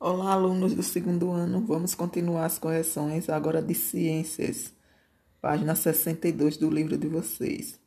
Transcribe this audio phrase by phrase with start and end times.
[0.00, 1.64] Olá, alunos do segundo ano.
[1.64, 4.74] Vamos continuar as correções agora de ciências,
[5.40, 7.78] página 62 do livro de vocês.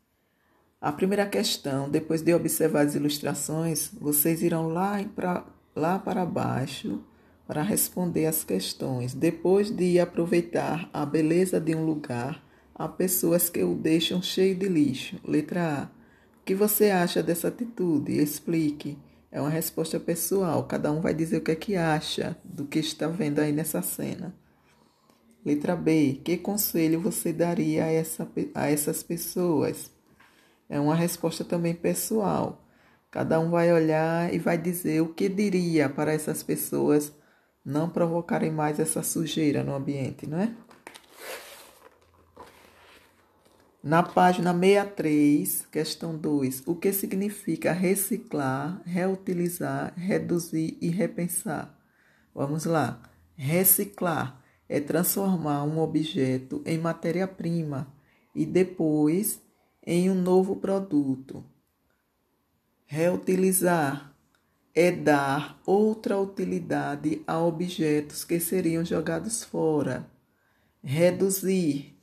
[0.79, 7.03] A primeira questão, depois de observar as ilustrações, vocês irão lá, pra, lá para baixo
[7.45, 9.13] para responder as questões.
[9.13, 12.41] Depois de aproveitar a beleza de um lugar,
[12.73, 15.19] há pessoas que o deixam cheio de lixo.
[15.25, 15.83] Letra A.
[16.41, 18.17] O que você acha dessa atitude?
[18.17, 18.97] Explique.
[19.31, 22.79] É uma resposta pessoal, cada um vai dizer o que é que acha do que
[22.79, 24.33] está vendo aí nessa cena.
[25.45, 26.19] Letra B.
[26.23, 29.89] Que conselho você daria a, essa, a essas pessoas?
[30.69, 32.65] É uma resposta também pessoal.
[33.09, 37.13] Cada um vai olhar e vai dizer o que diria para essas pessoas
[37.63, 40.53] não provocarem mais essa sujeira no ambiente, não é?
[43.87, 51.73] Na página 63, questão 2, o que significa reciclar, reutilizar, reduzir e repensar?
[52.35, 53.01] Vamos lá.
[53.37, 57.87] Reciclar é transformar um objeto em matéria-prima
[58.35, 59.41] e depois
[59.85, 61.41] em um novo produto.
[62.87, 64.13] Reutilizar
[64.75, 70.05] é dar outra utilidade a objetos que seriam jogados fora.
[70.83, 71.96] Reduzir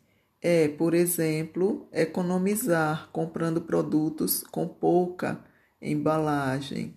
[0.44, 5.42] é, por exemplo, economizar comprando produtos com pouca
[5.80, 6.94] embalagem.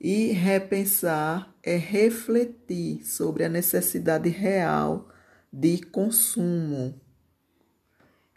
[0.00, 5.10] E repensar é refletir sobre a necessidade real
[5.52, 6.98] de consumo.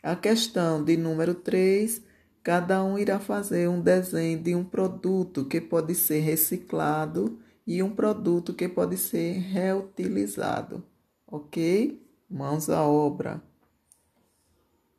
[0.03, 2.01] A questão de número 3,
[2.43, 7.95] cada um irá fazer um desenho de um produto que pode ser reciclado e um
[7.95, 10.83] produto que pode ser reutilizado.
[11.25, 12.05] Ok?
[12.29, 13.48] Mãos à obra.